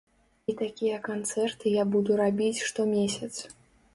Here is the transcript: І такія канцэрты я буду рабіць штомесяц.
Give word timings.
І 0.51 0.53
такія 0.61 0.95
канцэрты 1.07 1.75
я 1.75 1.83
буду 1.97 2.17
рабіць 2.21 2.63
штомесяц. 2.69 3.33